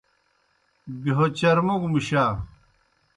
[1.01, 2.23] بہیو چرموگوْ مُشا۔